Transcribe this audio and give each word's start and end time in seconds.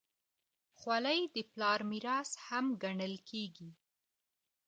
خولۍ 0.79 1.19
د 1.35 1.37
پلار 1.51 1.79
میراث 1.89 2.31
هم 2.45 2.65
ګڼل 2.83 3.15
کېږي. 3.29 3.69